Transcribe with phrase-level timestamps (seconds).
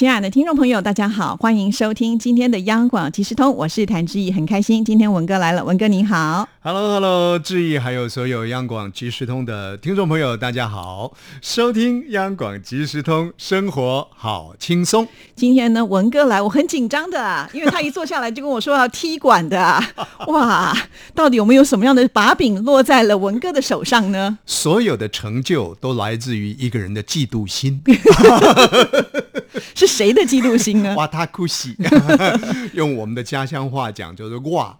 [0.00, 6.48] 亲爱的听众朋友，大家好，欢迎收听今天的央广即时通，我是谭志毅，很开心今天文哥来了，文哥你好。
[6.62, 11.12] Hello，Hello，志毅，还有所有央广即时通的听众朋友，大家好！
[11.42, 15.06] 收听央广即时通，生活好轻松。
[15.36, 19.86] 今天呢，文哥来，我很紧张的啊，因为他一坐下来就跟我说要踢馆的啊，
[20.28, 20.74] 哇，
[21.14, 24.38] 到底有没有什么样的把柄落在了文哥的手上呢？
[24.46, 27.82] 所有的成就都来自于一个人的嫉妒心，
[29.74, 30.94] 是谁的嫉妒心呢？
[30.98, 31.76] 哇他哭西，
[32.74, 34.76] 用我们的家乡话讲就是哇，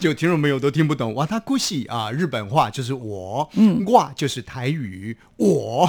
[0.00, 5.88] 就听众朋友都听不懂哇他哭西啊，日本话就是我，嗯，哇就是台语我，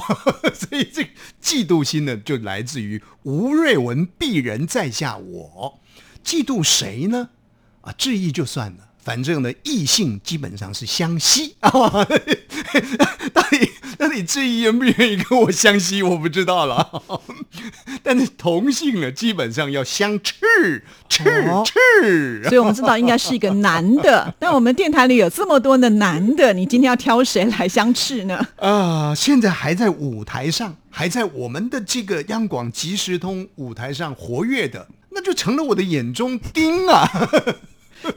[0.53, 1.09] 所以这个
[1.41, 5.80] 嫉妒心呢，就来自于吴瑞文鄙人在下我，
[6.25, 7.30] 嫉妒谁呢？
[7.81, 8.89] 啊，质疑就算了。
[9.03, 11.69] 反正呢，异性基本上是相吸啊。
[13.34, 17.03] 到底到底质疑愿不愿意跟我相吸，我不知道了。
[18.06, 22.44] 但是同性呢，基本上要相斥斥哦斥。
[22.50, 28.46] 所以我们知道应该是一个男的， 但我们电台里有这么多的男的，你今天要挑谁来相斥呢？
[28.58, 37.09] 啊、现在还在舞台上，还在我们的这个央广即时通舞台上活跃的，那就成了我的眼中钉啊。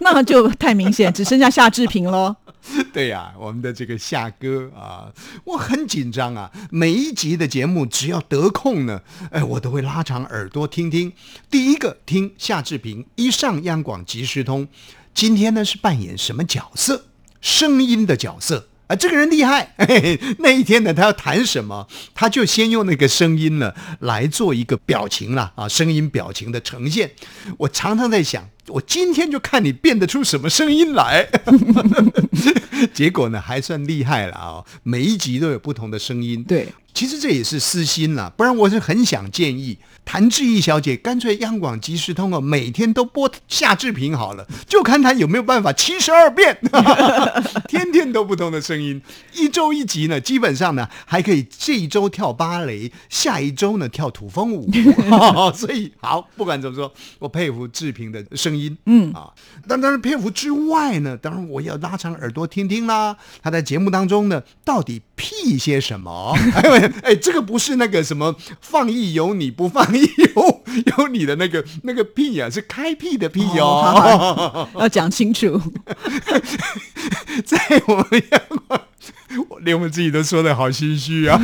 [0.01, 2.35] 那就太明显，只剩下夏志平喽。
[2.93, 5.13] 对呀、我们的这个夏哥啊，
[5.45, 6.51] 我很紧张啊。
[6.71, 11.13] 每一集的节目只要得空呢，哎，我都会拉长耳朵听听。
[11.51, 14.67] 第一个听夏志平一上央广即时通，
[15.15, 17.07] 今天呢是扮演什么角色？
[17.41, 18.69] 声音的角色。
[18.89, 19.75] 啊，这个人厉害！
[19.79, 27.11] 嘿嘿，那一天呢，他要谈什么，他就先用那个声音呢来做一个表情啦，啊，声音表情的呈现。
[27.59, 31.29] 我常常在想，我今天就看你变得出什么声音来。
[32.93, 36.45] 结果呢，还算厉害了啊、每一集都有不同的声音。
[36.45, 46.59] 对，其实这也是私心啦，不然我是很想建议谭志毅小姐干脆央广即时通哦，每天都播夏志平好了，就看她有没有办法七十二变，
[47.67, 49.01] 天天都不同的声音，
[49.35, 54.71] 一周一集呢，基本上呢还可以这一周跳芭蕾，下一周呢跳土风舞，
[55.57, 59.33] 所以好，不管怎么说，我佩服志平的声音，嗯啊，
[59.67, 66.37] 但当然篇幅之外呢，当然我也要拉长耳朵听听啦，他在节目当中呢到底屁些什么？
[66.55, 70.03] 哎哎，这个不是那个什么放逸有你不放逸
[70.35, 70.63] 有
[70.99, 74.69] 有你的那个那个屁啊，是开屁的屁哦。
[74.79, 75.61] 要讲清楚。
[77.45, 78.81] 在我们阳光，
[79.51, 81.41] 我连我们自己都说的好心虚啊。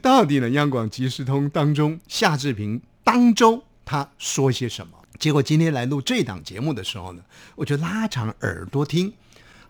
[0.00, 0.50] 到底呢？
[0.50, 4.97] 央广即时通当中，夏志平当中他说些什么？
[5.18, 7.22] 结果今天来录这档节目的时候呢，
[7.56, 9.14] 我就拉长耳朵听。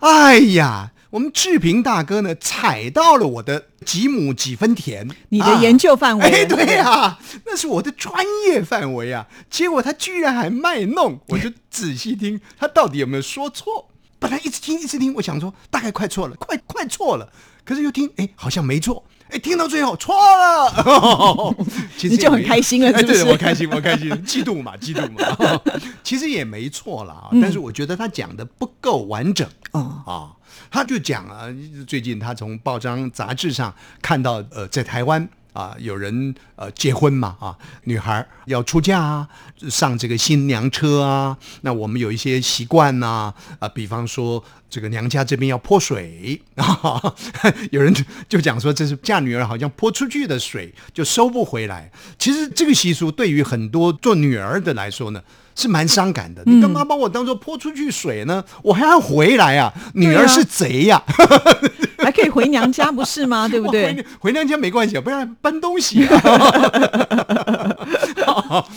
[0.01, 9.27] 哎呀，我们志平大哥呢，踩到了我的几亩几分田，你的研究范围哎，对呀、那是我的专业范围啊。
[9.51, 13.91] 结果他居然还卖弄， 我就仔细听他到底有没有说错。
[14.21, 17.33] 本来一直听一直听，我想说大概快错了，快快错了，
[17.65, 19.05] 可是又听，哎，好像没错。
[19.31, 21.55] 哎，听到最后错了，
[21.99, 23.25] 其实你就很开心了哎是不是？
[23.25, 25.61] 对，我开心，我开心，嫉妒嘛， 嫉妒嘛。
[26.03, 29.47] 其实也没错啦，啊但是我觉得他讲的不够完整。
[29.73, 30.33] 啊，啊，
[30.71, 31.45] 他就讲啊，
[31.87, 39.29] 最近他从报章杂志上看到，呃，在台湾啊，有人呃结婚嘛啊，女孩要出嫁啊，
[39.71, 47.15] 上这个新娘车啊，那我们有一些习惯呐啊比方说这个娘家这边要泼水啊，
[47.73, 51.91] 有人就就讲说这是嫁女儿好像泼出去的水就收不回来。
[52.19, 55.23] 其实这个习俗对于很多做女儿的来说呢。
[55.59, 58.43] 是蛮伤感的，你干嘛把我当做泼出去水呢？
[58.63, 59.73] 我还要回来啊！
[59.95, 61.03] 女儿是贼呀、
[61.99, 63.47] 还可以回娘家不是吗？
[63.51, 63.93] 对不我对？
[63.93, 66.23] 回回娘家没关系啊，不然搬东西啊。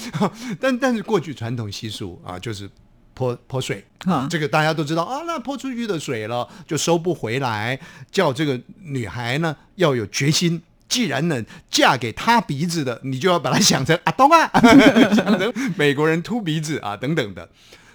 [0.59, 2.67] 但但是过去传统习俗啊，就是
[3.13, 5.21] 泼泼水啊这个大家都知道啊。
[5.27, 7.79] 那泼出去的水了就收不回来，
[8.11, 10.59] 叫这个女孩呢要有决心。
[10.91, 14.51] 既然能嫁给他鼻子的，你就要把它想成阿东啊，
[15.15, 17.49] 想成美国人秃鼻子啊等等的。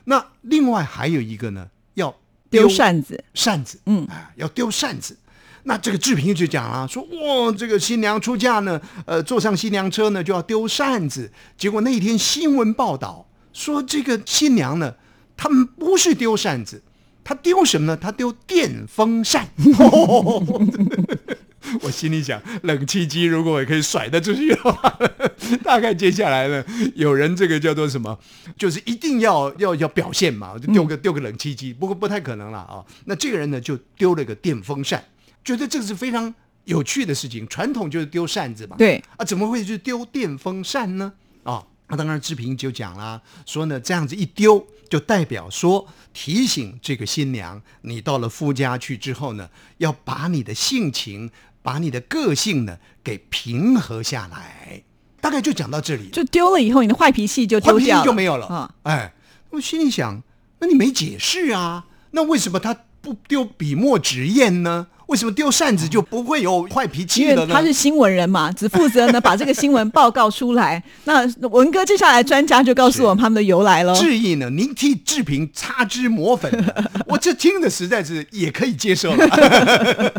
[0.04, 2.16] 那另外还有一个呢，要
[2.48, 5.19] 丢扇子，扇子，嗯啊，要丢扇子。
[5.64, 11.31] 那这个志平就讲啊，说哇，这个新娘出嫁呢，呃，坐上新娘车呢就要丢扇子。
[11.58, 14.94] 结果那一天新闻报道说，这个新娘呢，
[15.37, 16.82] 他们不是丢扇子，
[17.22, 17.96] 她丢什么呢？
[17.96, 19.49] 她丢电风扇。
[19.78, 20.42] 我
[21.82, 24.98] 我心里想，冷气机如果也可以甩得出去的话，
[25.62, 26.64] 大概接下来呢，
[26.94, 28.18] 有人这个叫做什么，
[28.56, 32.84] 就是一定要要要表现嘛，就丢个、丢个冷气机，不过不太可能了啊。
[33.04, 35.02] 那这个人呢，就丢了个电风扇，
[35.44, 36.32] 觉得这个是非常
[36.64, 37.46] 有趣的事情。
[37.48, 41.12] 传统就是丢扇子嘛，对啊，怎么会去丢电风扇呢？
[41.42, 49.48] 啊，那当然志平就讲啦，说呢这样子一丢，就代表说提醒这个新娘，你到了夫家去之后呢，
[49.78, 51.30] 要把你的性情、
[51.66, 54.84] 把你的个性呢给平和下来。
[55.20, 58.46] 大概就讲到这里，就丢了以后，你的坏脾气就坏脾气丢掉了，就没有了。
[58.46, 58.74] 啊。
[58.84, 59.12] 哎，
[59.50, 60.22] 我心里想，
[60.60, 61.86] 那你没解释啊？
[62.12, 64.86] 那为什么他不丢笔墨纸砚呢？
[65.06, 67.46] 为什么丢扇子就不会有坏脾气因了呢？
[67.46, 70.82] 为他是新闻人嘛，只负责呢把这个新闻报告出来。
[71.04, 73.94] 那文哥接下来专家就告诉我们他们的由来了。
[73.94, 76.52] 志毅呢，您替志平擦脂抹粉，
[77.06, 79.26] 我这听的实在是也可以接受了。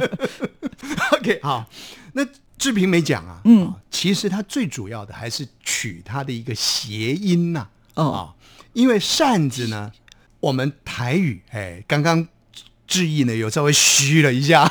[1.20, 1.66] OK，好，
[2.14, 2.26] 那
[2.58, 8.34] 志平没讲啊，嗯，其实他最主要的还是取他的一个谐音呐、啊，哦
[8.74, 9.92] 因为扇子呢，
[10.40, 12.28] 我们台语，哎，刚刚
[12.88, 14.68] 志毅呢有稍微虚了一下，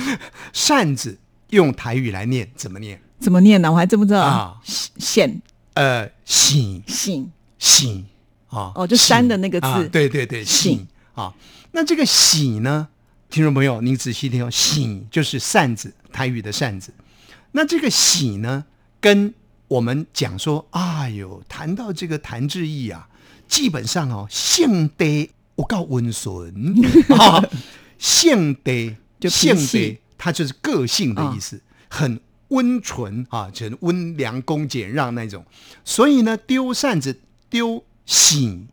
[0.52, 1.18] 扇子
[1.50, 3.00] 用台语来念怎么念？
[3.20, 3.70] 怎么念呢？
[3.70, 4.56] 我还真不知道啊。
[4.64, 5.40] 显
[5.74, 8.06] 呃，醒醒醒
[8.48, 11.32] 啊，哦就山的那个字啊对对对，醒醒啊。
[11.72, 12.88] 那这个喜呢，
[13.28, 16.92] 听众朋友，您仔细听哦，喜就是扇子，台语的扇子。
[17.52, 18.64] 那这个喜呢，
[19.00, 19.34] 跟
[19.68, 23.08] 我们讲说，哎呦，谈到这个谭志毅啊，
[23.46, 25.04] 基本上哦，性德
[25.58, 26.54] 我告温顺
[27.18, 27.44] 啊，
[27.98, 28.72] 性德
[29.18, 35.44] 就性气德，它就是个性的意思，很温纯啊，就是温良恭俭让那种。
[35.84, 37.20] 所以呢，丢扇子
[37.50, 38.68] 丢喜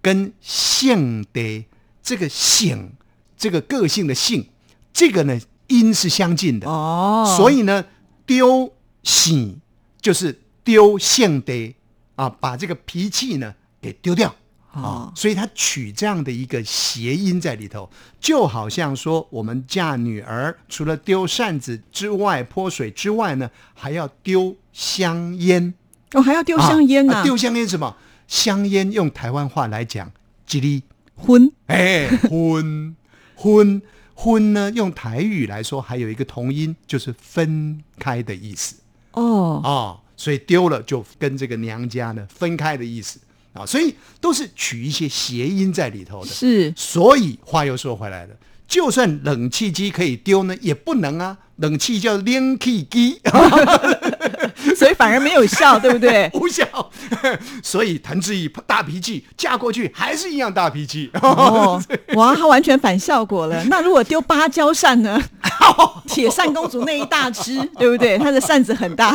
[0.00, 1.66] 跟性的
[2.02, 2.92] 这个性，
[3.36, 4.48] 这个个性的性，
[4.94, 6.66] 这个呢音是相近的。
[6.66, 7.84] 哦，所以呢，
[8.24, 8.72] 丢
[9.02, 9.58] 喜
[10.00, 11.74] 就是丢性的
[12.14, 14.34] 啊，把这个脾气呢给丢掉。
[14.72, 14.82] 哦。
[14.82, 17.90] 啊，所以他取这样的一个谐音在里头，
[18.20, 25.74] 就好像说我们嫁女儿，除了丢扇子之外、泼水之外呢，还要丢香烟。
[26.12, 27.96] 哦还要丢香烟啊，啊丢香烟什么？
[28.26, 30.10] 香烟用台湾话来讲，
[30.46, 30.82] 吉利，
[31.14, 31.52] 荤。
[31.66, 32.96] 哎，荤，
[33.34, 33.82] 荤，
[34.14, 38.76] 荤呢，用台语来说，还有一个同音，就是分开的意思。
[39.12, 43.20] 哦，啊、所以丢了就跟这个娘家呢分开的意思
[43.52, 46.30] 啊，所以都是取一些谐音在里头的。
[46.30, 48.36] 是所以话又说回来了，
[48.70, 53.20] 就算冷气机可以丢呢，也不能啊，冷气叫冷气机。
[54.76, 56.30] 所以反而没有效，对不对？
[56.34, 56.64] 无效，
[57.62, 61.10] 所以谭志毅大脾气，嫁过去还是一样大脾气。
[61.20, 61.82] 哦，
[62.14, 63.62] 哇，它完全反效果了。
[63.64, 65.20] 那如果丢芭蕉扇呢？
[66.06, 68.16] 铁扇公主那一大只，对不对？
[68.18, 69.14] 它的扇子很大，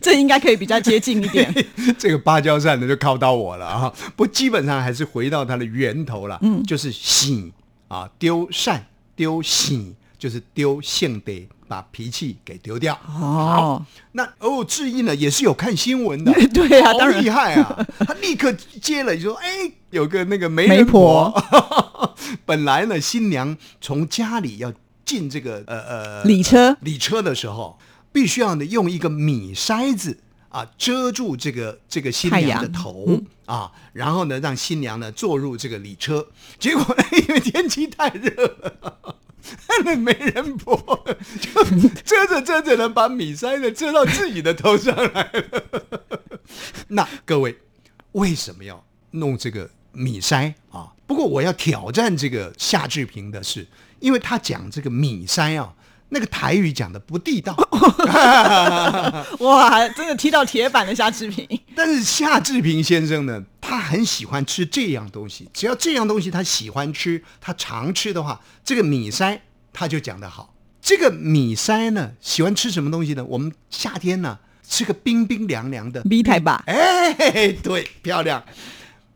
[0.00, 1.52] 这应该可以比较接近一点。
[1.98, 3.92] 这个芭蕉扇呢，就靠到我了啊！
[4.16, 7.52] 不，基本上还是回到它的源头了，嗯，就是喜
[7.92, 11.30] 啊，丢善丢喜，就是丢性德，
[11.68, 12.98] 把脾气给丢掉。
[13.06, 17.22] 哦，那哦，志毅呢也是有看新闻的， 对啊好当然。
[17.22, 17.86] 厉害啊！
[17.98, 18.50] 他立刻
[18.80, 21.30] 接了，就说：“哎，有个那个媒媒婆。
[21.30, 22.16] 婆，
[22.46, 24.72] 本来呢新娘从家里要
[25.04, 26.74] 进这个呃呃礼车。
[26.80, 27.78] 礼车的时候，
[28.10, 30.18] 必须要呢用一个米筛子
[30.48, 33.20] 啊遮住这个这个新娘的头
[33.52, 36.28] 啊，然后呢让新娘呢坐入这个礼车。
[36.58, 39.18] 结果呢， 因为天气太热了。
[39.84, 41.04] 那媒人婆
[41.40, 41.64] 就
[42.04, 45.64] 遮着遮着呢，把米筛呢遮到自己的头上来了。
[46.88, 47.58] 那各位
[48.12, 50.92] 为什么要弄这个米筛啊？
[51.06, 53.66] 不过我要挑战这个夏志平的是，
[54.00, 55.74] 因为他讲这个米筛啊，
[56.12, 57.56] 那个台语讲的不地道。
[59.40, 61.48] 哇，真的踢到铁板的夏志平。
[61.74, 69.40] 但是夏志平先生呢，他很喜欢吃这样东西，只要这样东西他喜欢吃，他常吃的话，这个米筛
[69.72, 70.54] 他就讲得好。
[70.80, 73.24] 这个米筛呢，喜欢吃什么东西呢？
[73.24, 74.38] 我们夏天呢，
[74.68, 78.44] 吃个冰冰凉凉的米台吧，哎，对，漂亮，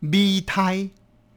[0.01, 0.89] 米胎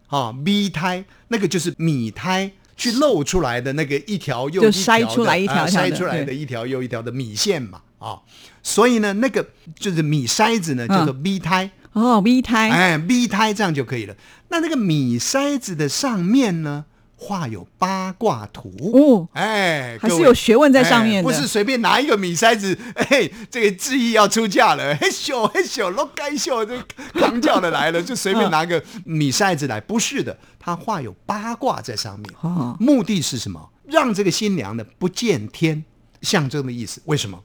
[0.08, 8.18] 啊，米胎那个就是米胎去露出来的那个一条又就一条的筛出来一条啊一条的筛出来的一条又一条的米线嘛啊，
[8.64, 9.46] 所以呢，那个
[9.78, 14.16] 就是米筛子呢叫做 V 胎，哦，，V 胎，哎，，V 胎这样就可以了。
[14.48, 16.86] 那那个米筛子的上面呢，
[17.22, 26.82] 画有八卦图哦哎，还是有学问在上面的哎不是随便拿一个米筛子，哎，这个志毅要出嫁了， 嘿咻嘿咻，都该咻，这
[27.20, 33.70] 扛叫的来了， 就随便拿个米筛子来，不是的，他画有八卦在上面，哦目的是什么？
[33.86, 35.84] 让这个新娘呢不见天
[36.22, 37.02] 象征的意思。
[37.06, 37.44] 为什么？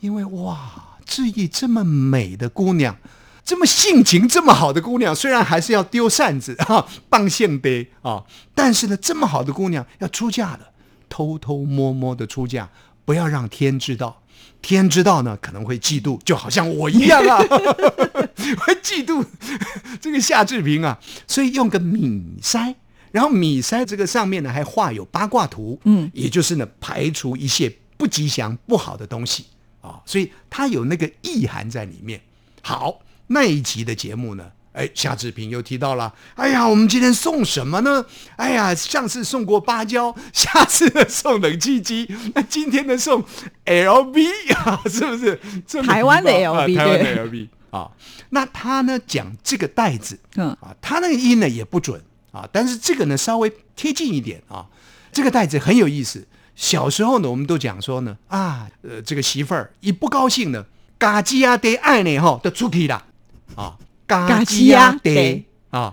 [0.00, 2.94] 因为哇，志毅这么美的姑娘，
[3.46, 8.24] 这么性情这么好的姑娘，虽然还是要丢扇子啊，棒线杯啊，
[8.56, 10.72] 但是呢，这么好的姑娘要出嫁了，
[11.08, 12.68] 偷偷摸摸的出嫁，
[13.04, 14.22] 不要让天知道。
[14.60, 19.24] 天知道呢，可能会嫉妒，就好像我一样啊，会嫉妒
[20.00, 20.98] 这个夏志平啊，
[21.28, 22.74] 所以用个米筛，
[23.12, 29.44] 然后米筛这个上面呢还画有八卦图，嗯，也就是呢排除一些不吉祥、不好的东西
[29.80, 32.20] 啊，所以它有那个意涵在里面。
[32.60, 34.50] 好，那一集的节目呢？
[34.72, 38.04] 哎，夏志平又提到了，哎呀，我们今天送什么呢？
[38.36, 43.24] 哎呀，上次送过芭蕉， 下次送冷气机，那今天呢送
[43.64, 45.40] LB 啊，是不是？
[45.82, 47.90] 台湾的湾的 LB 啊。
[48.28, 52.02] 那他呢讲这个袋子，嗯啊，他那个音呢也不准
[52.32, 54.66] 啊，但是这个呢稍微贴近一点啊。
[55.10, 56.26] 这个袋子很有意思。
[56.54, 60.66] 小时候呢，我们都讲说呢，啊，呃，这个媳妇儿一不高兴呢，
[60.98, 63.02] 嘎叽啊得爱呢哈，都出去了
[63.54, 63.76] 啊。
[64.06, 65.92] 嘎叽呀得啊，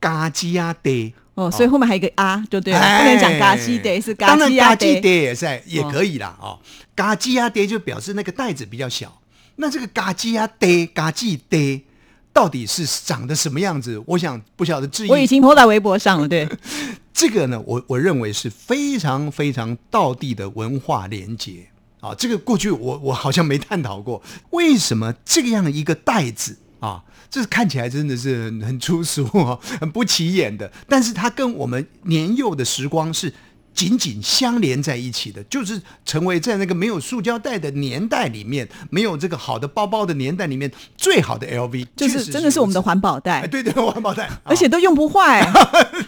[0.00, 6.58] 嘎叽呀得哦，所以后面还有一个啊，就对了，不能讲嘎叽得，是嘎叽呀得也在也可以啦哦。
[6.94, 9.20] 嘎叽呀得就表示那个袋子比较小，
[9.56, 11.84] 那这个嘎叽呀得嘎叽得
[12.32, 14.02] 到底是长得什么样子？
[14.06, 16.26] 我想不晓得质疑，我已经抛在微博上了。
[16.26, 16.48] 对
[17.12, 21.66] 这个呢，我我认为是非常非常道地的文化连接
[22.00, 22.14] 啊。
[22.14, 27.02] 这个过去我我好像没探讨过，为什么这样的一个袋子啊？
[27.30, 29.24] 这看起来真的是很粗俗、
[29.80, 33.32] 很不起眼的，但是它跟我们年幼的时光是
[33.72, 45.40] 紧紧相连在一起的，就是成为在那个没有塑胶袋的年代里面，没有这个好的包包的年代里面最好的 LV，就是真的是我们的环保袋，对对，环保袋，而且都用不坏，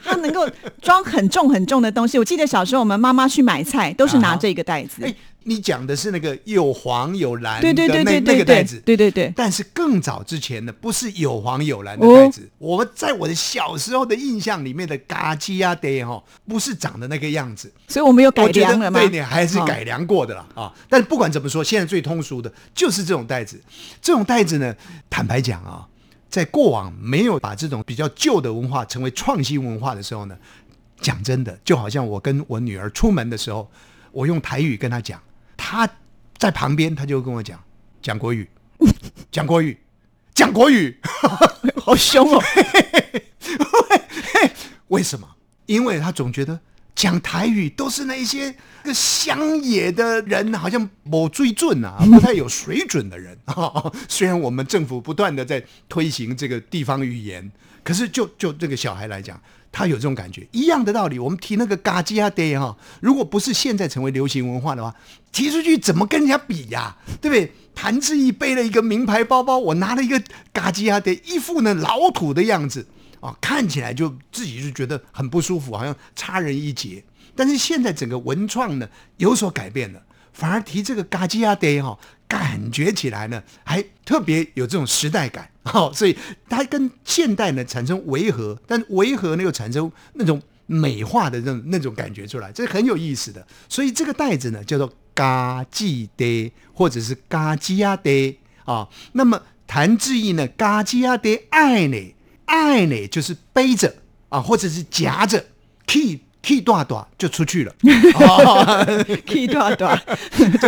[0.02, 0.50] 它能够
[0.80, 2.18] 装很重很重的东西。
[2.18, 5.14] 我记得小时候我们妈妈去买菜都是拿这个袋子。
[5.44, 9.32] 你讲的是那个有黄有蓝的那那个袋子，对对对。
[9.34, 17.72] 但是更早之前的不是有黄有蓝的袋子，我在我的小时候的印象里面的嘎叽呀爹哈，不是长的那个样子。
[17.88, 19.00] 所以我们有改良了吗？
[19.00, 20.72] 对，你还是改良过的了啊。
[20.88, 23.60] 但是不管怎么说，现在最通俗的就是这种袋子。
[24.00, 24.74] 这种袋子呢，
[25.10, 25.86] 坦白讲啊，
[26.28, 30.36] 在过往没有把这种比较旧的文化成为创新文化的时候呢，
[31.00, 33.70] 讲真的，就好像我跟我女儿出门的时候，
[34.12, 35.20] 我用台语跟她讲。
[35.72, 35.88] 他
[36.36, 37.58] 在旁边，他就跟我讲
[38.02, 38.46] 讲国语，
[39.30, 39.78] 讲国语，
[40.34, 40.98] 讲国语，
[41.76, 42.42] 好凶哦！
[44.88, 45.26] 为什么？
[45.64, 46.60] 因为他总觉得
[46.94, 53.90] 讲台语都是那些个乡野的人，好像某最准啊， 不太有水准的人啊。
[54.06, 57.50] 虽然我们政府不断的在推行这个地方语言，
[57.82, 59.40] 可是就就这个小孩来讲。
[59.72, 61.18] 他有这种感觉，一样的道理。
[61.18, 64.94] 我们提那个嘎叽阿爹哈，如果不是现在成为流行文化的话，
[65.32, 66.94] 提出去怎么跟人家比呀？
[67.20, 67.50] 对不对？
[67.74, 72.86] 谭志毅背了一个名牌包包，我拿了一个嘎叽阿爹，一副呢老土的样子
[73.20, 77.02] 啊，看起来就自己就觉得很不舒服，好像差人一截。
[77.34, 78.86] 但是现在整个文创呢
[79.16, 80.02] 有所改变了，
[80.32, 81.98] 反而提这个嘎叽阿爹哈。
[82.28, 86.16] 感觉起来呢，还特别有这种时代感，好， 所以
[86.48, 93.46] 它跟现代呢产生违和，但违和呢又产生那种美化的那种那种感觉出来，这是很有意思的。
[93.68, 98.34] 所以这个袋子呢叫做嘎记爹，或者是嘎基亚爹
[98.64, 98.88] 啊。
[99.12, 102.14] 那么谭志毅呢，嘎基亚爹爱呢，
[102.46, 103.94] 爱呢就是背着
[104.30, 105.44] 啊，或者是夹着
[105.86, 106.20] ，keep。
[106.42, 107.72] K 大大就出去了，
[109.26, 109.96] K 大大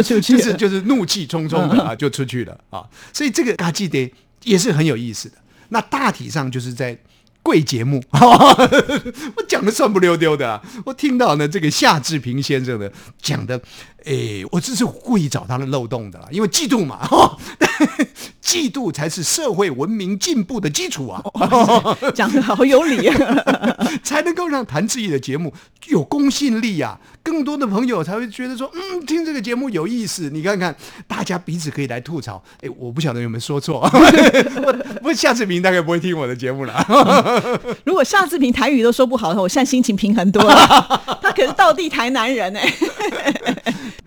[0.00, 2.84] 就出去，就是就是怒气冲冲的啊，就出去了啊。
[3.12, 4.12] 所以这个嘎记得
[4.44, 5.36] 也是很有意思的。
[5.70, 6.96] 那大体上就是在
[7.42, 10.62] 贵节目， 我讲的算不溜丢的啊。
[10.86, 12.90] 我听到呢，这个夏志平先生的
[13.20, 13.60] 讲的，
[14.04, 17.08] 哎，我这是故意找他的漏洞的，因为嫉妒嘛。
[18.44, 21.20] 嫉妒才是社会文明进步的基础啊！
[22.14, 23.10] 讲的好有理，
[24.04, 25.52] 才能够让谭志毅的节目
[25.86, 27.00] 有公信力啊！
[27.22, 30.30] 更多的朋友才会觉得说，嗯，听这个节目有意思。
[30.30, 30.76] 你看看，
[31.08, 32.40] 大家彼此可以来吐槽。
[32.60, 33.80] 哎，我不晓得有没有说错。
[35.02, 36.86] 不，夏志平大概不会听我的节目了。
[37.84, 41.18] 如果夏志平台语都说不好的话，我现在心情平衡多了。
[41.22, 42.74] 他可是道地台南人哎。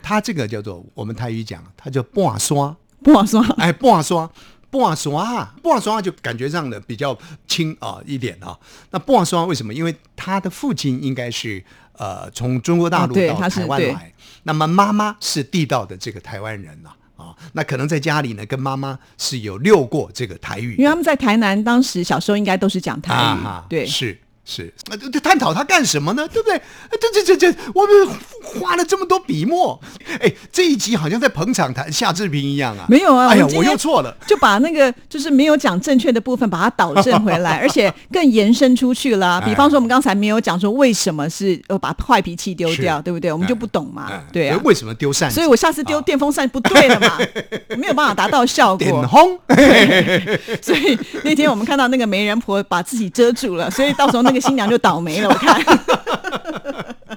[0.08, 2.74] 他这个叫做我们台语讲，他叫半刷。
[3.04, 4.30] 半刷，哎，半刷，
[4.72, 8.58] 半刷，半刷就感觉上的比较轻啊一点啊。
[8.92, 9.74] 那半刷为什么？
[9.74, 11.62] 因为他的父亲应该是
[11.98, 17.36] 呃从中国大陆到台湾来，那么妈妈是地道的这个台湾人呐啊。
[17.52, 23.38] 那可能在家里呢，跟妈妈是有溜过这个台语，因为他们在台南当时小时候应该都是讲台语，
[23.70, 24.18] 对，是。
[24.50, 26.26] 是，那就就探讨他干什么呢？
[26.30, 26.58] 对不对？
[27.02, 28.18] 这这这这，我们
[28.60, 29.80] 花了这么多笔墨，
[30.20, 32.86] 哎，这一集好像在捧场谈夏志平一样啊。
[32.90, 34.16] 没有啊，哎呀，我又错了。
[34.28, 43.32] 就把那个就是没有讲正确的部分，把它导正回来， 而且更延伸出去了比方说，我们刚才没有讲说为什么是呃把坏脾气丢掉，是对不对？
[43.32, 44.60] 我们就不懂嘛哎，对啊。
[44.64, 45.30] 为什么丢扇？
[45.32, 47.18] 所以我下次丢电风扇不对了嘛，
[47.78, 49.06] 没有办法达到效点果。
[49.08, 49.38] 轰，
[50.62, 55.30] 所以那天我们看到那个媒人婆把自己遮住了，所以到时候那个新娘就倒霉了。
[55.30, 55.62] 我看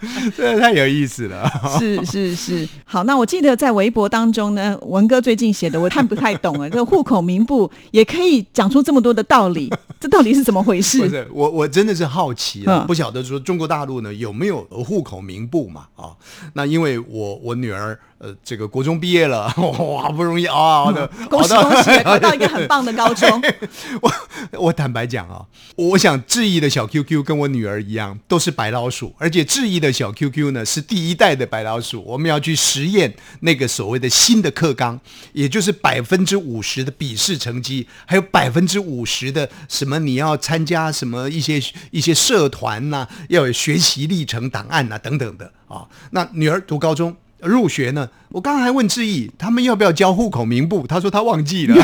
[0.37, 1.50] 这太有意思了。
[1.78, 11.11] 是是是，好，那我记得在微博当中呢，文哥最近写的我看不太懂啊， 这个户口名簿也可以讲出这么多的道理，这到底是怎么回事不事？
[11.11, 15.87] 是我，我真的是好奇啊，嗯不晓得说中国大陆呢有没有户口名簿嘛？
[15.97, 16.16] 啊，
[16.54, 23.43] 那因为我我女儿呃这个国中毕业了， 哇，好不容易熬熬的，恭喜恭喜， 考到一个很棒的高中。
[24.03, 24.12] 我
[24.59, 32.05] 我坦白讲啊，我想志毅的小 QQ 跟我女儿一样，都是白老鼠，而且志毅的小 QQ 呢是第一代的白老鼠。
[32.05, 35.00] 我们要去实验那个所谓的新的课纲，
[35.33, 41.59] 也就是百分之五十的笔试成绩，还有百分之五十的什么你要参加什么一些
[41.91, 45.89] 一些社团呐、要有学习历程档案呐、等等的啊。
[46.11, 47.17] 那女儿读高中。
[47.42, 48.09] 入学呢？
[48.30, 50.87] 我刚才还问志毅，他们要不要交户口名簿？
[50.87, 51.76] 他说他忘记了。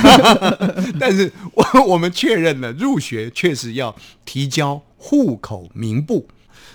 [1.00, 3.94] 但是我我们确认了，入学确实要
[4.24, 6.28] 提交户口名簿。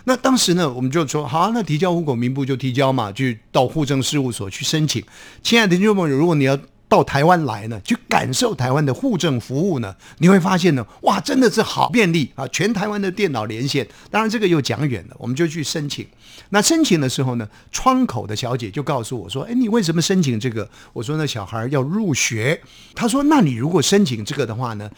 [0.05, 5.03] 那当时呢，我们就说好、那提交户口名簿就提交嘛，去到户政事务所去申请。
[5.43, 6.57] 亲爱的听众朋友，如果你要
[6.91, 12.45] 到台湾来呢，去感受台湾的户政服务呢，你会发现呢，哇，真的是好便利啊！
[12.49, 16.05] 全台湾的电脑连线，当然这个又讲远了，我们就去申请。
[16.49, 22.61] 那申请的时候呢，窗口的小姐就告诉我说：“哎，你为什么申请这个？”我说：“那小孩要入学。”
[22.93, 24.91] 她说：“那你如果申请这个的话呢，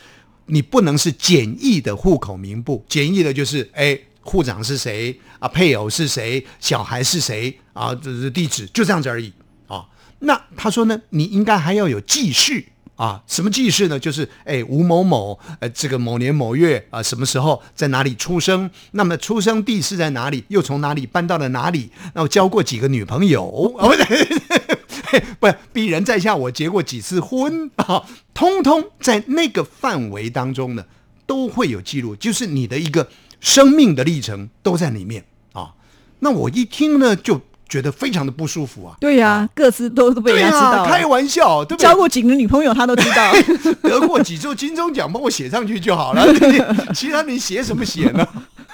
[0.48, 9.32] 你不能是简易的户口名簿，简易的就是哎，户长是谁啊，配偶是谁，小孩是谁啊，这是地址，就这样子而已
[9.68, 9.86] 啊。
[10.24, 12.66] 那他说呢，你应该还要有记事。”
[12.96, 14.00] 啊，什么记事呢？
[14.00, 18.70] 就是哎，吴某某，呃，这个某年某月啊，什么时候在哪里出生？
[18.92, 20.44] 那么出生地是在哪里？
[20.50, 21.90] 又从哪里搬到了哪里？
[22.14, 23.44] 那我交过几个女朋友？
[23.80, 28.06] 哦， 不对， 不，鄙人在下，我结过几次婚啊，
[28.36, 30.86] 通通在那个范围当中呢，
[31.26, 33.10] 都会有记录，就是你的一个
[33.40, 35.74] 生命的历程都在里面啊。
[36.20, 37.42] 那我一听呢，就
[37.74, 38.96] 觉得非常的不舒服啊。
[39.00, 41.04] 对呀、各自都都被对人家知道啊，开。
[41.14, 41.88] 玩笑，对不对？
[41.88, 43.32] 交过几个女朋友，他都知道。
[43.84, 46.26] 得过几座金钟奖，帮我写上去就好了。
[46.96, 48.26] 其他你写什么写呢？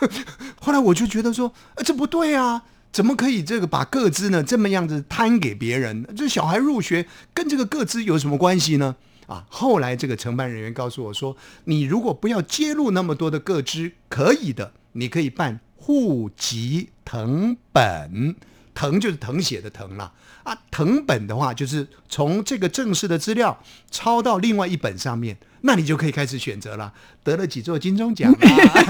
[0.62, 2.62] 后来我就觉得说，呃，这不对啊，
[2.93, 6.05] 怎么可以这个把个资呢这么样子摊给别人？
[6.15, 8.95] 这小孩入学跟这个个资有什么关系呢？
[9.27, 11.35] 啊，后来这个承办人员告诉我说，
[11.65, 18.35] 你如果不要揭露那么多的个资，可以的，你可以办户籍誊本。
[18.79, 20.09] 誊就是誊写的誊啦，
[20.43, 23.61] 啊，誊本的话就是从这个正式的资料
[23.91, 28.37] 抄到另外一本上面，那你就可以开始选择了，得了几座金钟奖啊，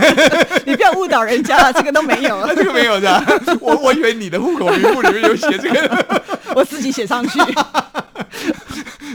[0.68, 2.38] 你不要误导人家了，这个都没有。
[2.46, 3.20] 啊，这个没有的，
[3.60, 6.24] 我我以为你的户口名簿里面有写这个，
[6.56, 7.40] 我自己写上去。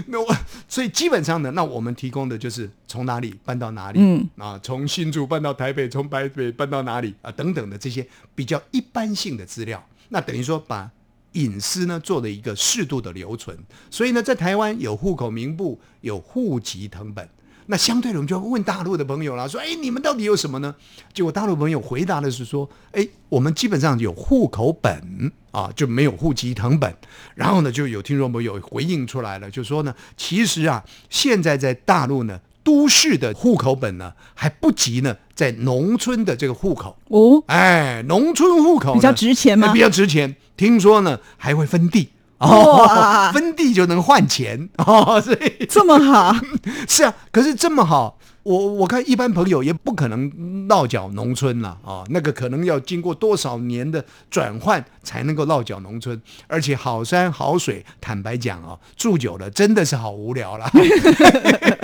[0.06, 0.36] 那我
[0.68, 4.28] 所以基本上呢，那我们提供的就是从哪里搬到哪里，嗯。
[4.36, 10.90] 啊，从新竹搬到台北，从台北搬到哪里啊，等等的这些比较一般性的资料，那等于说把
[11.32, 13.56] 隐私呢做了一个适度的留存，
[13.90, 17.28] 所以呢，在台湾有户口名簿，有户籍誊本。
[17.66, 20.74] 那相对的，我们就要问大陆的朋友啦，说：“哎，你们到底有什么呢？”
[21.14, 26.94] 结果大陆朋友回答的是说：“哎，我们基本上有户口本啊，就没有户籍誊本。”
[27.34, 36.96] 然后呢，就有听众朋友回应出来了，就说呢，其实啊，现在在大陆呢，都市的户口本呢还不及呢，在农村的这个户口。
[37.08, 39.68] 哦，哎，农村户口比较值钱吗？
[39.68, 42.08] 哎比较值钱，听说呢还会分地。
[42.38, 44.68] 哦分地就能换钱。
[44.78, 46.34] 哦，所以这么好，
[46.88, 60.80] 是啊，可是这么好，我我看一般朋友也不可能落脚农村了啊、那个可能要经过多少年的转换才能够落脚农村，而且好山好水，坦白讲啊、住久了真的是好无聊了，还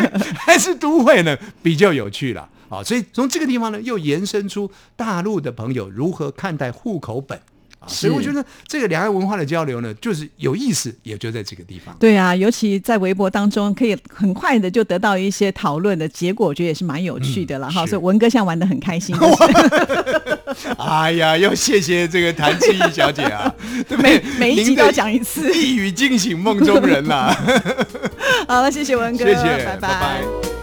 [0.60, 7.40] 是都会呢比较有趣了啊、所以从这个地方呢，又延伸出大陆的朋友如何看待户口本。
[7.80, 11.96] 啊，所以我觉得这个两岸文化的交流呢，就是有意思，也就在这个地方。
[11.98, 17.84] 对啊，尤其在微博当中，可以很快的就得到一些讨论的结果，我觉得也是蛮有趣的了哈。
[17.84, 19.16] 嗯所以文哥现在玩的很开心，
[20.78, 23.52] 哎呀，要谢谢这个谭志毅小姐啊，
[23.88, 24.22] 对不对？
[24.38, 25.50] 每一集都要讲一次。
[25.54, 27.34] 一语惊醒梦中人啦，
[28.46, 30.59] 好了，谢谢文哥，谢谢，拜拜拜